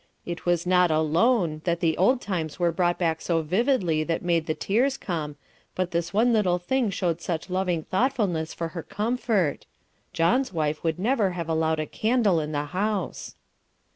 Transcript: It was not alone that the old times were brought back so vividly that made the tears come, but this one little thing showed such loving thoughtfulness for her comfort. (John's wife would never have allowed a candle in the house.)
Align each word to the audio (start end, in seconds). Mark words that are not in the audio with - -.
It 0.25 0.47
was 0.47 0.65
not 0.65 0.89
alone 0.89 1.61
that 1.65 1.79
the 1.79 1.95
old 1.95 2.21
times 2.21 2.57
were 2.57 2.71
brought 2.71 2.97
back 2.97 3.21
so 3.21 3.43
vividly 3.43 4.03
that 4.05 4.23
made 4.23 4.47
the 4.47 4.55
tears 4.55 4.97
come, 4.97 5.35
but 5.75 5.91
this 5.91 6.11
one 6.11 6.33
little 6.33 6.57
thing 6.57 6.89
showed 6.89 7.21
such 7.21 7.51
loving 7.51 7.83
thoughtfulness 7.83 8.51
for 8.51 8.69
her 8.69 8.81
comfort. 8.81 9.67
(John's 10.11 10.51
wife 10.51 10.83
would 10.83 10.97
never 10.97 11.33
have 11.33 11.47
allowed 11.49 11.79
a 11.79 11.85
candle 11.85 12.39
in 12.39 12.51
the 12.51 12.65
house.) 12.65 13.35